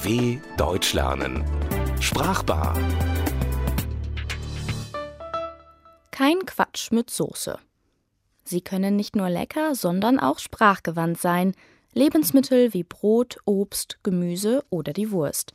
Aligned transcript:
DW 0.00 0.38
Deutsch 0.56 0.94
lernen. 0.94 1.44
Sprachbar. 2.00 2.74
Kein 6.10 6.46
Quatsch 6.46 6.90
mit 6.90 7.10
Soße. 7.10 7.58
Sie 8.44 8.62
können 8.62 8.96
nicht 8.96 9.14
nur 9.14 9.28
lecker, 9.28 9.74
sondern 9.74 10.18
auch 10.18 10.38
sprachgewandt 10.38 11.20
sein. 11.20 11.54
Lebensmittel 11.92 12.72
wie 12.72 12.82
Brot, 12.82 13.38
Obst, 13.44 13.98
Gemüse 14.02 14.64
oder 14.70 14.92
die 14.92 15.10
Wurst. 15.10 15.52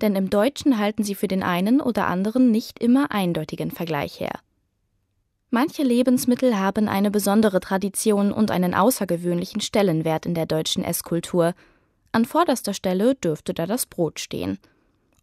Denn 0.00 0.16
im 0.16 0.30
Deutschen 0.30 0.78
halten 0.78 1.04
sie 1.04 1.14
für 1.14 1.28
den 1.28 1.42
einen 1.42 1.80
oder 1.80 2.06
anderen 2.06 2.50
nicht 2.50 2.78
immer 2.78 3.10
eindeutigen 3.10 3.70
Vergleich 3.70 4.20
her. 4.20 4.40
Manche 5.50 5.82
Lebensmittel 5.82 6.58
haben 6.58 6.88
eine 6.88 7.10
besondere 7.10 7.60
Tradition 7.60 8.32
und 8.32 8.50
einen 8.50 8.74
außergewöhnlichen 8.74 9.60
Stellenwert 9.60 10.24
in 10.24 10.34
der 10.34 10.46
deutschen 10.46 10.82
Esskultur. 10.82 11.52
An 12.12 12.26
vorderster 12.26 12.74
Stelle 12.74 13.14
dürfte 13.14 13.54
da 13.54 13.66
das 13.66 13.86
Brot 13.86 14.20
stehen. 14.20 14.58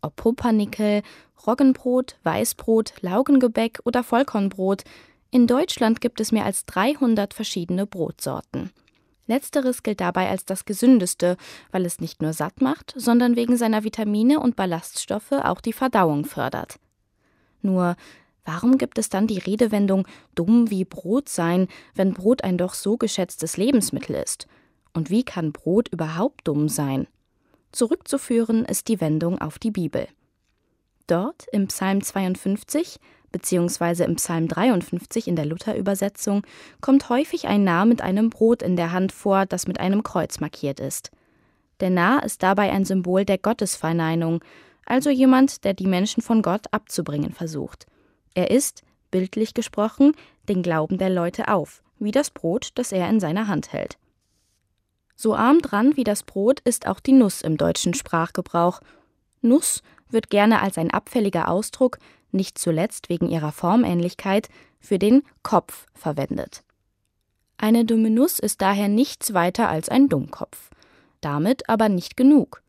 Ob 0.02 0.16
Pumpernickel, 0.16 1.04
Roggenbrot, 1.46 2.18
Weißbrot, 2.23 2.94
Laugengebäck 3.02 3.80
oder 3.86 4.04
Vollkornbrot, 4.04 4.84
in 5.32 5.46
Deutschland 5.46 6.02
gibt 6.02 6.20
es 6.20 6.32
mehr 6.32 6.46
als 6.46 6.66
300 6.66 7.34
verschiedene 7.34 7.86
Brotsorten. 7.86 8.72
Letzteres 9.27 9.84
gilt 9.84 10.02
dabei 10.02 10.27
als 10.30 10.44
das 10.46 10.66
gesündeste, 10.66 11.38
weil 11.72 11.86
es 11.86 12.02
nicht 12.02 12.23
nur 12.23 12.34
satt 12.34 12.62
macht, 12.62 12.96
sondern 12.98 13.35
wegen 13.35 13.58
seiner 13.58 13.84
Vitamine 13.84 14.40
und 14.40 14.55
Ballaststoffe 14.55 15.34
auch 15.34 15.62
die 15.62 15.74
Verdauung 15.74 16.26
fördert. 16.26 16.80
Nur 17.62 17.96
Warum 18.46 18.80
gibt 18.80 18.98
es 18.98 19.10
dann 19.10 19.27
die 19.27 19.38
Redewendung 19.38 20.08
dumm 20.34 20.71
wie 20.71 20.84
Brot 20.84 21.30
sein, 21.30 21.68
wenn 21.94 22.16
Brot 22.16 22.44
ein 22.44 22.58
doch 22.58 22.74
so 22.74 22.98
geschätztes 22.98 23.58
Lebensmittel 23.58 24.16
ist? 24.16 24.48
Und 24.93 25.09
wie 25.09 25.23
kann 25.23 25.52
Brot 25.52 25.89
überhaupt 25.89 26.48
dumm 26.48 26.70
sein? 26.70 27.07
Zurückzuführen 27.71 28.66
ist 28.66 28.88
die 28.88 28.99
Wendung 28.99 29.40
auf 29.40 29.59
die 29.59 29.71
Bibel. 29.71 30.07
Dort 31.07 31.46
im 31.51 31.68
Psalm 31.68 32.01
52 32.01 32.99
bzw. 33.31 34.04
im 34.04 34.15
Psalm 34.15 34.48
53 34.48 35.27
in 35.27 35.35
der 35.35 35.46
Luther-Übersetzung 35.46 36.43
kommt 36.81 37.09
häufig 37.09 37.48
ein 37.48 37.63
Narr 37.63 37.85
mit 37.85 38.01
einem 38.01 38.29
Brot 38.29 38.62
in 38.62 38.76
der 38.76 38.91
Hand 38.91 39.12
vor, 39.12 39.46
das 39.46 39.68
mit 39.68 39.79
einem 39.79 40.04
Kreuz 40.04 40.40
markiert 40.40 40.79
ist. 40.79 41.12
Der 41.79 41.90
Narr 41.90 42.24
ist 42.24 42.43
dabei 42.43 42.71
ein 42.71 42.85
Symbol 42.85 43.26
der 43.26 43.37
Gottesverneinung, 43.37 44.43
also 44.85 45.09
jemand, 45.09 45.63
der 45.63 45.74
die 45.74 45.87
Menschen 45.87 46.21
von 46.21 46.41
Gott 46.41 46.65
abzubringen 46.71 47.31
versucht. 47.31 47.85
Er 48.34 48.51
isst, 48.51 48.84
bildlich 49.12 49.53
gesprochen, 49.53 50.13
den 50.48 50.62
Glauben 50.63 50.98
der 50.98 51.09
Leute 51.09 51.48
auf, 51.48 51.81
wie 51.99 52.12
das 52.12 52.31
Brot, 52.31 52.70
das 52.76 52.91
er 52.91 53.09
in 53.09 53.20
seiner 53.20 53.48
Hand 53.48 53.71
hält. 53.71 53.98
So 55.20 55.35
arm 55.35 55.59
dran 55.62 55.98
wie 55.98 56.05
das 56.05 56.23
Brot 56.23 56.62
ist 56.62 56.87
auch 56.87 57.01
die 57.01 57.12
Nuss 57.12 57.41
im 57.41 57.57
deutschen 57.57 57.93
Sprachgebrauch. 57.93 58.79
Nuss 59.41 59.84
wird 60.09 60.29
gerne 60.29 60.62
als 60.62 60.77
ein 60.77 60.91
abfälliger 60.91 61.49
Ausdruck, 61.49 61.98
nicht 62.31 62.57
zuletzt 62.57 63.09
wegen 63.09 63.27
ihrer 63.27 63.51
Formähnlichkeit, 63.51 64.47
für 64.79 64.97
den 64.97 65.23
Kopf 65.44 65.88
verwendet. 65.94 66.63
Eine 67.57 67.84
dumme 67.84 68.09
Nuss 68.09 68.40
ist 68.40 68.62
daher 68.62 68.88
nichts 68.88 69.34
weiter 69.34 69.67
als 69.67 69.90
ein 69.90 70.07
Dummkopf. 70.07 70.69
Damit 71.19 71.67
aber 71.67 71.90
nicht 71.90 72.16
genug. 72.16 72.63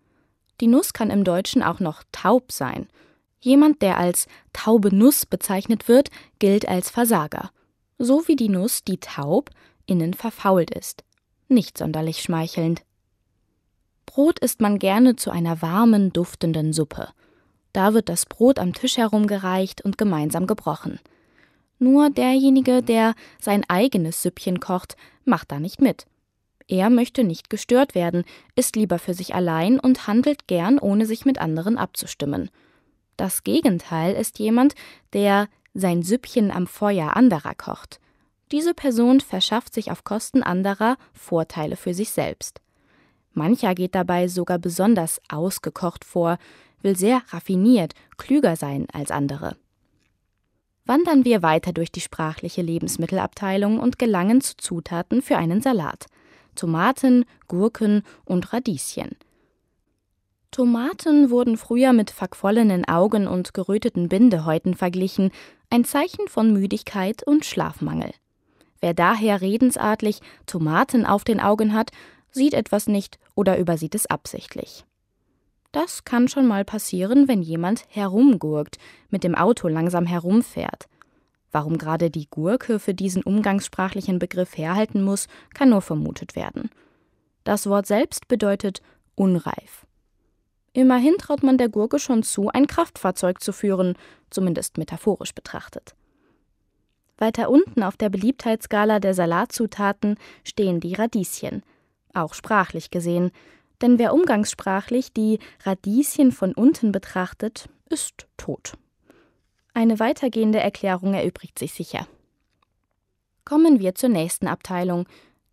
Die 0.60 0.66
Nuss 0.66 0.92
kann 0.92 1.10
im 1.10 1.22
Deutschen 1.22 1.62
auch 1.62 1.78
noch 1.78 2.02
taub 2.10 2.50
sein– 2.50 2.88
Jemand, 3.40 3.80
der 3.80 3.96
als 3.96 4.26
taube 4.52 4.94
Nuss 4.94 5.24
bezeichnet 5.24 5.88
wird, 5.88 6.10
gilt 6.38 6.68
als 6.68 6.90
Versager. 6.90 7.50
So 7.98 8.28
wie 8.28 8.36
die 8.36 8.50
Nuss, 8.50 8.84
die 8.84 8.98
taub, 8.98 9.50
innen 9.86 10.12
verfault 10.12 10.70
ist. 10.70 11.04
Nicht 11.52 11.76
sonderlich 11.76 12.22
schmeichelnd. 12.22 12.82
Brot 14.06 14.38
isst 14.38 14.60
man 14.60 14.78
gerne 14.78 15.16
zu 15.16 15.32
einer 15.32 15.60
warmen, 15.62 16.12
duftenden 16.12 16.72
Suppe. 16.72 17.08
Da 17.72 17.92
wird 17.92 18.08
das 18.08 18.24
Brot 18.24 18.60
am 18.60 18.72
Tisch 18.72 18.98
herumgereicht 18.98 19.82
und 19.82 19.98
gemeinsam 19.98 20.46
gebrochen. 20.46 21.00
Nur 21.80 22.08
derjenige, 22.08 22.84
der 22.84 23.14
sein 23.40 23.64
eigenes 23.66 24.22
Süppchen 24.22 24.60
kocht, 24.60 24.96
macht 25.24 25.50
da 25.50 25.58
nicht 25.58 25.80
mit. 25.80 26.06
Er 26.68 26.88
möchte 26.88 27.24
nicht 27.24 27.50
gestört 27.50 27.96
werden, 27.96 28.22
ist 28.54 28.76
lieber 28.76 29.00
für 29.00 29.14
sich 29.14 29.34
allein 29.34 29.80
und 29.80 30.06
handelt 30.06 30.46
gern, 30.46 30.78
ohne 30.78 31.04
sich 31.04 31.24
mit 31.24 31.40
anderen 31.40 31.78
abzustimmen. 31.78 32.48
Das 33.16 33.42
Gegenteil 33.42 34.14
ist 34.14 34.38
jemand, 34.38 34.76
der 35.14 35.48
sein 35.74 36.04
Süppchen 36.04 36.52
am 36.52 36.68
Feuer 36.68 37.16
anderer 37.16 37.56
kocht. 37.56 37.98
Diese 38.52 38.74
Person 38.74 39.20
verschafft 39.20 39.74
sich 39.74 39.90
auf 39.90 40.04
Kosten 40.04 40.42
anderer 40.42 40.96
Vorteile 41.12 41.76
für 41.76 41.94
sich 41.94 42.10
selbst. 42.10 42.60
Mancher 43.32 43.74
geht 43.74 43.94
dabei 43.94 44.26
sogar 44.26 44.58
besonders 44.58 45.20
ausgekocht 45.28 46.04
vor, 46.04 46.38
will 46.82 46.96
sehr 46.96 47.22
raffiniert, 47.28 47.94
klüger 48.16 48.56
sein 48.56 48.86
als 48.92 49.10
andere. 49.10 49.56
Wandern 50.84 51.24
wir 51.24 51.42
weiter 51.42 51.72
durch 51.72 51.92
die 51.92 52.00
sprachliche 52.00 52.62
Lebensmittelabteilung 52.62 53.78
und 53.78 53.98
gelangen 53.98 54.40
zu 54.40 54.56
Zutaten 54.56 55.22
für 55.22 55.36
einen 55.36 55.62
Salat. 55.62 56.06
Tomaten, 56.56 57.26
Gurken 57.46 58.02
und 58.24 58.52
Radieschen. 58.52 59.16
Tomaten 60.50 61.30
wurden 61.30 61.56
früher 61.56 61.92
mit 61.92 62.10
verquollenen 62.10 62.84
Augen 62.86 63.28
und 63.28 63.54
geröteten 63.54 64.08
Bindehäuten 64.08 64.74
verglichen, 64.74 65.30
ein 65.68 65.84
Zeichen 65.84 66.26
von 66.26 66.52
Müdigkeit 66.52 67.22
und 67.22 67.44
Schlafmangel. 67.44 68.10
Wer 68.80 68.94
daher 68.94 69.40
redensartlich 69.40 70.20
Tomaten 70.46 71.04
auf 71.04 71.24
den 71.24 71.40
Augen 71.40 71.74
hat, 71.74 71.90
sieht 72.30 72.54
etwas 72.54 72.86
nicht 72.86 73.18
oder 73.34 73.58
übersieht 73.58 73.94
es 73.94 74.06
absichtlich. 74.06 74.84
Das 75.72 76.04
kann 76.04 76.28
schon 76.28 76.46
mal 76.46 76.64
passieren, 76.64 77.28
wenn 77.28 77.42
jemand 77.42 77.84
herumgurkt, 77.88 78.78
mit 79.08 79.22
dem 79.22 79.34
Auto 79.34 79.68
langsam 79.68 80.06
herumfährt. 80.06 80.88
Warum 81.52 81.78
gerade 81.78 82.10
die 82.10 82.28
Gurke 82.28 82.78
für 82.78 82.94
diesen 82.94 83.22
umgangssprachlichen 83.22 84.18
Begriff 84.18 84.56
herhalten 84.56 85.02
muss, 85.02 85.26
kann 85.54 85.70
nur 85.70 85.82
vermutet 85.82 86.36
werden. 86.36 86.70
Das 87.44 87.66
Wort 87.66 87.86
selbst 87.86 88.28
bedeutet 88.28 88.82
unreif. 89.14 89.86
Immerhin 90.72 91.16
traut 91.18 91.42
man 91.42 91.58
der 91.58 91.68
Gurke 91.68 91.98
schon 91.98 92.22
zu, 92.22 92.48
ein 92.48 92.68
Kraftfahrzeug 92.68 93.42
zu 93.42 93.52
führen, 93.52 93.94
zumindest 94.30 94.78
metaphorisch 94.78 95.34
betrachtet. 95.34 95.94
Weiter 97.20 97.50
unten 97.50 97.82
auf 97.82 97.96
der 97.96 98.08
Beliebtheitsskala 98.08 98.98
der 98.98 99.14
Salatzutaten 99.14 100.16
stehen 100.42 100.80
die 100.80 100.94
Radieschen, 100.94 101.62
auch 102.14 102.34
sprachlich 102.34 102.90
gesehen, 102.90 103.30
denn 103.82 103.98
wer 103.98 104.12
umgangssprachlich 104.12 105.12
die 105.12 105.38
Radieschen 105.64 106.32
von 106.32 106.52
unten 106.54 106.92
betrachtet, 106.92 107.68
ist 107.88 108.26
tot. 108.36 108.74
Eine 109.74 110.00
weitergehende 110.00 110.60
Erklärung 110.60 111.14
erübrigt 111.14 111.58
sich 111.58 111.72
sicher. 111.72 112.06
Kommen 113.44 113.78
wir 113.80 113.94
zur 113.94 114.08
nächsten 114.08 114.48
Abteilung, 114.48 115.06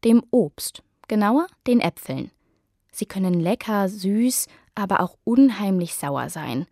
dem 0.04 0.24
Obst, 0.32 0.84
genauer 1.08 1.48
den 1.68 1.80
Äpfeln. 1.80 2.32
Sie 2.92 3.06
können 3.06 3.40
lecker, 3.40 3.90
süß, 3.90 4.48
aber 4.76 5.02
auch 5.02 5.18
unheimlich 5.24 5.96
sauer 5.96 6.30
sein. 6.30 6.66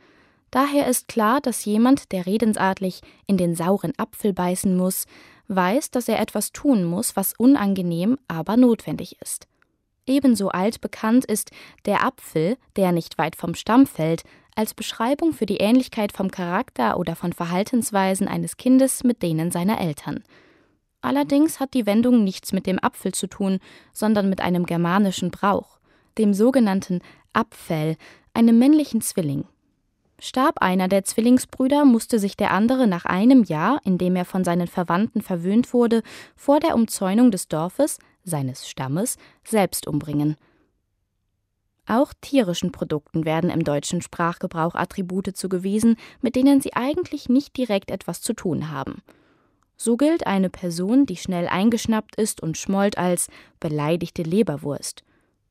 Daher 0.55 0.87
ist 0.87 1.09
klar, 1.09 1.41
dass 1.41 1.65
jemand, 1.65 2.13
der 2.13 2.25
redensartlich 2.25 3.01
in 3.27 3.35
den 3.35 3.55
sauren 3.55 3.91
Apfel 3.97 4.31
beißen 4.31 4.77
muss, 4.77 5.05
weiß, 5.49 5.91
dass 5.91 6.07
er 6.07 6.21
etwas 6.21 6.53
tun 6.53 6.85
muss, 6.85 7.17
was 7.17 7.33
unangenehm, 7.37 8.17
aber 8.29 8.55
notwendig 8.55 9.17
ist. 9.21 9.49
Ebenso 10.05 10.47
altbekannt 10.47 11.25
ist 11.25 11.51
der 11.83 12.05
Apfel, 12.05 12.55
der 12.77 12.93
nicht 12.93 13.17
weit 13.17 13.35
vom 13.35 13.53
Stamm 13.53 13.85
fällt, 13.85 14.23
als 14.55 14.73
Beschreibung 14.73 15.33
für 15.33 15.45
die 15.45 15.57
Ähnlichkeit 15.57 16.13
vom 16.13 16.31
Charakter 16.31 16.97
oder 16.97 17.17
von 17.17 17.33
Verhaltensweisen 17.33 18.29
eines 18.29 18.55
Kindes 18.55 19.03
mit 19.03 19.23
denen 19.23 19.51
seiner 19.51 19.81
Eltern. 19.81 20.23
Allerdings 21.01 21.59
hat 21.59 21.73
die 21.73 21.85
Wendung 21.85 22.23
nichts 22.23 22.53
mit 22.53 22.65
dem 22.65 22.81
Apfel 22.81 23.13
zu 23.13 23.27
tun, 23.27 23.59
sondern 23.91 24.29
mit 24.29 24.39
einem 24.39 24.65
germanischen 24.65 25.31
Brauch, 25.31 25.79
dem 26.17 26.33
sogenannten 26.33 27.01
Abfell, 27.33 27.97
einem 28.33 28.57
männlichen 28.57 29.01
Zwilling. 29.01 29.43
Starb 30.19 30.61
einer 30.61 30.87
der 30.87 31.03
Zwillingsbrüder, 31.03 31.83
musste 31.83 32.19
sich 32.19 32.37
der 32.37 32.51
andere 32.51 32.87
nach 32.87 33.05
einem 33.05 33.43
Jahr, 33.43 33.81
in 33.83 33.97
dem 33.97 34.15
er 34.15 34.25
von 34.25 34.43
seinen 34.43 34.67
Verwandten 34.67 35.21
verwöhnt 35.21 35.73
wurde, 35.73 36.03
vor 36.35 36.59
der 36.59 36.75
Umzäunung 36.75 37.31
des 37.31 37.47
Dorfes, 37.47 37.99
seines 38.23 38.67
Stammes, 38.67 39.17
selbst 39.43 39.87
umbringen. 39.87 40.35
Auch 41.85 42.13
tierischen 42.19 42.71
Produkten 42.71 43.25
werden 43.25 43.49
im 43.49 43.63
deutschen 43.63 44.01
Sprachgebrauch 44.01 44.73
Attribute 44.73 45.35
zugewiesen, 45.35 45.97
mit 46.21 46.35
denen 46.35 46.59
sie 46.59 46.73
eigentlich 46.73 47.29
nicht 47.29 47.55
direkt 47.57 47.91
etwas 47.91 48.21
zu 48.21 48.33
tun 48.33 48.71
haben. 48.71 49.03
So 49.77 49.97
gilt 49.97 50.25
eine 50.25 50.49
Person, 50.49 51.05
die 51.05 51.17
schnell 51.17 51.47
eingeschnappt 51.47 52.15
ist 52.15 52.41
und 52.41 52.57
schmollt, 52.57 52.97
als 52.97 53.27
beleidigte 53.59 54.23
Leberwurst. 54.23 55.03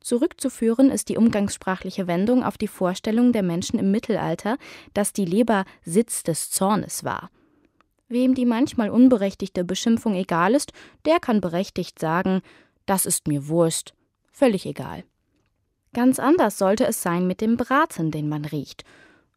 Zurückzuführen 0.04 0.90
ist 0.90 1.08
die 1.08 1.16
umgangssprachliche 1.16 2.06
Wendung 2.06 2.44
auf 2.44 2.58
die 2.58 2.68
Vorstellung 2.68 3.32
der 3.32 3.42
Menschen 3.42 3.78
im 3.78 3.90
Mittelalter, 3.90 4.58
dass 4.92 5.14
die 5.14 5.24
Leber 5.24 5.64
Sitz 5.82 6.22
des 6.22 6.50
Zornes 6.50 7.04
war. 7.04 7.30
Wem 8.08 8.34
die 8.34 8.44
manchmal 8.44 8.90
unberechtigte 8.90 9.64
Beschimpfung 9.64 10.14
egal 10.14 10.54
ist, 10.54 10.74
der 11.06 11.20
kann 11.20 11.40
berechtigt 11.40 11.98
sagen, 11.98 12.42
das 12.84 13.06
ist 13.06 13.28
mir 13.28 13.48
Wurst, 13.48 13.94
völlig 14.30 14.66
egal. 14.66 15.04
Ganz 15.94 16.18
anders 16.18 16.58
sollte 16.58 16.84
es 16.86 17.00
sein 17.02 17.26
mit 17.26 17.40
dem 17.40 17.56
Braten, 17.56 18.10
den 18.10 18.28
man 18.28 18.44
riecht. 18.44 18.84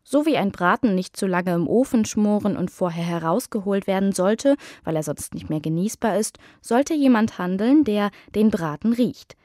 So 0.04 0.26
wie 0.26 0.36
ein 0.36 0.52
Braten 0.52 0.96
nicht 0.96 1.16
zu 1.16 1.28
lange 1.28 1.54
im 1.54 1.70
Ofen 1.70 2.04
schmoren 2.04 2.58
und 2.58 2.72
vorher 2.72 3.06
herausgeholt 3.06 3.88
werden 3.88 4.12
sollte, 4.12 4.58
weil 4.84 4.98
er 4.98 5.04
sonst 5.04 5.34
nicht 5.34 5.50
mehr 5.50 5.62
genießbar 5.62 6.18
ist, 6.18 6.40
sollte 6.60 6.94
jemand 6.94 7.38
handeln, 7.38 7.86
der 7.86 8.12
den 8.36 8.52
Braten 8.52 8.92
riecht. 8.92 9.38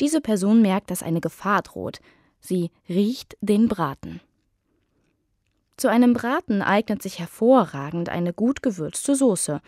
Diese 0.00 0.20
Person 0.20 0.62
merkt, 0.62 0.90
dass 0.90 1.02
eine 1.02 1.20
Gefahr 1.20 1.62
droht. 1.62 2.00
Sie 2.40 2.70
riecht 2.88 3.36
den 3.40 3.68
Braten. 3.68 4.20
Zu 5.76 5.88
einem 5.88 6.12
Braten 6.14 6.62
eignet 6.62 7.02
sich 7.02 7.18
hervorragend 7.18 8.08
eine 8.08 8.32
gut 8.32 8.62
gewürzte 8.62 9.16
Soße. 9.16 9.60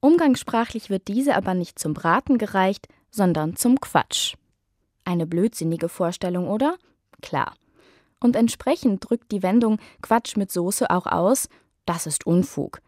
Umgangssprachlich 0.00 0.88
wird 0.88 1.08
diese 1.08 1.34
aber 1.34 1.54
nicht 1.54 1.78
zum 1.78 1.94
Braten 1.94 2.38
gereicht, 2.38 2.88
sondern 3.10 3.56
zum 3.56 3.80
Quatsch. 3.80 4.34
Eine 5.04 5.26
blödsinnige 5.26 5.88
Vorstellung, 5.88 6.48
oder? 6.48 6.76
Klar. 7.22 7.54
Und 8.20 8.34
entsprechend 8.34 9.08
drückt 9.08 9.30
die 9.30 9.42
Wendung 9.42 9.78
Quatsch 10.00 10.36
mit 10.36 10.50
Soße 10.50 10.90
auch 10.90 11.06
aus, 11.06 11.48
das 11.84 12.06
ist 12.06 12.26
Unfug. 12.26 12.80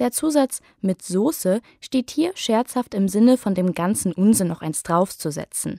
Der 0.00 0.10
Zusatz 0.10 0.60
mit 0.80 1.02
Soße 1.02 1.60
steht 1.80 2.10
hier 2.10 2.32
scherzhaft 2.34 2.94
im 2.94 3.06
Sinne 3.06 3.36
von 3.36 3.54
dem 3.54 3.74
ganzen 3.74 4.12
Unsinn 4.12 4.48
noch 4.48 4.62
eins 4.62 4.82
draufzusetzen. 4.82 5.78